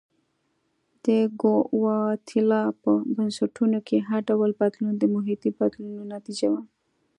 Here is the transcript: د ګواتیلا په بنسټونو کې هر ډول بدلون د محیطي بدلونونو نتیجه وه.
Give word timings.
د 1.05 1.07
ګواتیلا 1.41 2.63
په 2.81 2.91
بنسټونو 3.15 3.79
کې 3.87 3.97
هر 4.07 4.21
ډول 4.29 4.51
بدلون 4.61 4.93
د 4.97 5.03
محیطي 5.15 5.49
بدلونونو 5.59 6.05
نتیجه 6.15 6.47
وه. 6.51 6.61